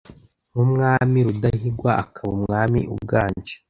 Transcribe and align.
nk'umwami 0.49 1.19
rudahigwa 1.27 1.91
akaba 2.03 2.31
umwami 2.39 2.79
uganje 2.95 3.55